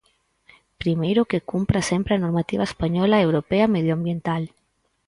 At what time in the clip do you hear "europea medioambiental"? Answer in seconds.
3.27-4.43